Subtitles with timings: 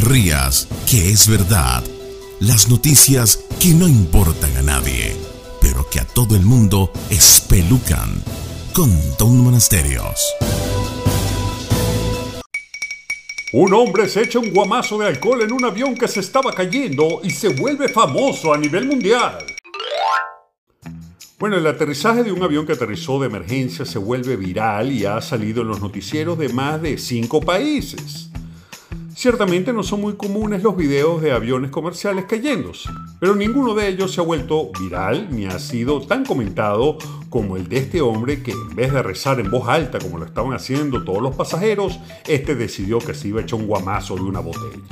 [0.00, 1.82] rías, que es verdad.
[2.40, 5.16] Las noticias que no importan a nadie,
[5.60, 8.22] pero que a todo el mundo espelucan.
[8.72, 10.34] Con Don Monasterios.
[13.52, 17.20] Un hombre se echa un guamazo de alcohol en un avión que se estaba cayendo
[17.22, 19.38] y se vuelve famoso a nivel mundial.
[21.38, 25.20] Bueno, el aterrizaje de un avión que aterrizó de emergencia se vuelve viral y ha
[25.20, 28.30] salido en los noticieros de más de cinco países.
[29.24, 34.12] Ciertamente no son muy comunes los videos de aviones comerciales cayéndose, pero ninguno de ellos
[34.12, 36.98] se ha vuelto viral ni ha sido tan comentado
[37.30, 40.26] como el de este hombre que en vez de rezar en voz alta como lo
[40.26, 44.24] estaban haciendo todos los pasajeros, este decidió que se iba a echar un guamazo de
[44.24, 44.82] una botella.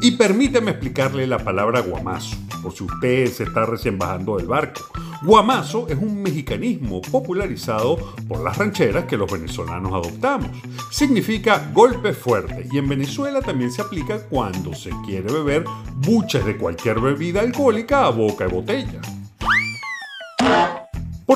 [0.00, 4.90] Y permíteme explicarle la palabra guamazo, por si usted se está recién bajando del barco.
[5.24, 10.50] Guamazo es un mexicanismo popularizado por las rancheras que los venezolanos adoptamos.
[10.90, 15.64] Significa golpe fuerte y en Venezuela también se aplica cuando se quiere beber
[15.98, 19.00] buches de cualquier bebida alcohólica a boca y botella.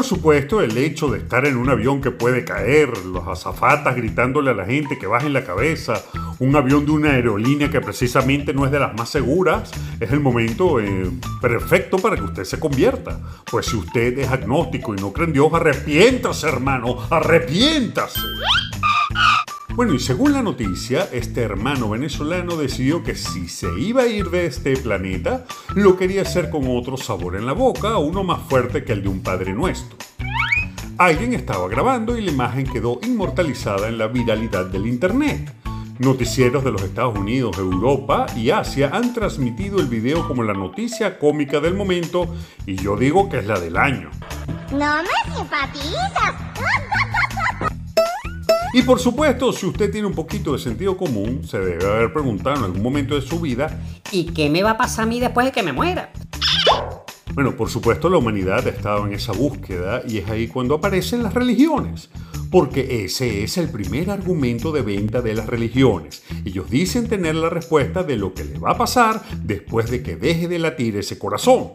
[0.07, 4.55] Supuesto, el hecho de estar en un avión que puede caer, los azafatas gritándole a
[4.55, 6.01] la gente que bajen la cabeza,
[6.39, 10.21] un avión de una aerolínea que precisamente no es de las más seguras, es el
[10.21, 13.19] momento eh, perfecto para que usted se convierta.
[13.51, 18.21] Pues si usted es agnóstico y no cree en Dios, arrepiéntase, hermano, arrepiéntase.
[19.77, 24.31] Bueno, y según la noticia, este hermano venezolano decidió que si se iba a ir
[24.31, 28.85] de este planeta, lo quería hacer con otro sabor en la boca, uno más fuerte
[28.85, 29.99] que el de un Padre Nuestro.
[30.97, 35.53] Alguien estaba grabando y la imagen quedó inmortalizada en la viralidad del Internet.
[35.99, 41.19] Noticieros de los Estados Unidos, Europa y Asia han transmitido el video como la noticia
[41.19, 44.11] cómica del momento y yo digo que es la del año.
[44.73, 46.35] No me simpatizas.
[48.77, 52.57] Y por supuesto, si usted tiene un poquito de sentido común, se debe haber preguntado
[52.57, 53.81] en algún momento de su vida,
[54.13, 56.13] ¿y qué me va a pasar a mí después de que me muera?
[57.33, 61.23] Bueno, por supuesto la humanidad ha estado en esa búsqueda y es ahí cuando aparecen
[61.23, 62.11] las religiones,
[62.51, 66.23] porque ese es el primer argumento de venta de las religiones.
[66.45, 70.17] Ellos dicen tener la respuesta de lo que le va a pasar después de que
[70.17, 71.73] deje de latir ese corazón.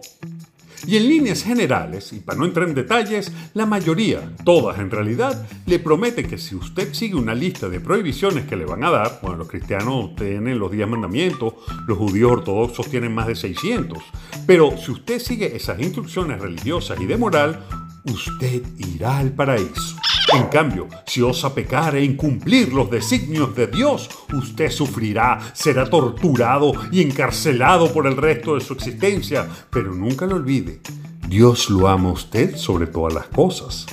[0.87, 5.47] Y en líneas generales, y para no entrar en detalles, la mayoría, todas en realidad,
[5.67, 9.19] le promete que si usted sigue una lista de prohibiciones que le van a dar,
[9.21, 11.53] bueno, los cristianos tienen los 10 mandamientos,
[11.87, 13.99] los judíos ortodoxos tienen más de 600,
[14.47, 17.63] pero si usted sigue esas instrucciones religiosas y de moral,
[18.05, 20.00] usted irá al paraíso.
[20.33, 26.71] En cambio, si osa pecar e incumplir los designios de Dios, usted sufrirá, será torturado
[26.89, 29.47] y encarcelado por el resto de su existencia.
[29.69, 30.79] Pero nunca lo olvide,
[31.27, 33.85] Dios lo ama a usted sobre todas las cosas.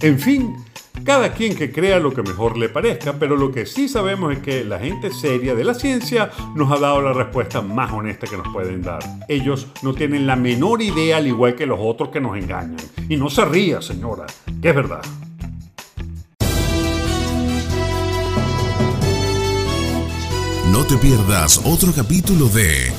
[0.00, 0.64] En fin,
[1.04, 4.38] cada quien que crea lo que mejor le parezca, pero lo que sí sabemos es
[4.38, 8.36] que la gente seria de la ciencia nos ha dado la respuesta más honesta que
[8.36, 9.00] nos pueden dar.
[9.28, 12.76] Ellos no tienen la menor idea al igual que los otros que nos engañan.
[13.08, 14.26] Y no se ría, señora,
[14.62, 15.02] que es verdad.
[20.70, 22.90] No te pierdas otro capítulo de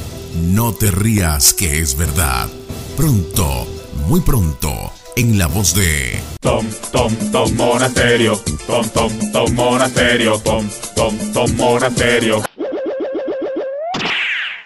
[0.53, 2.47] No te rías que es verdad.
[2.95, 3.67] Pronto,
[4.07, 10.69] muy pronto en la voz de Tom, Tom, Tom Monasterio, Tom, Tom, Tom Monasterio, Tom,
[10.95, 12.44] Tom, Tom Monasterio.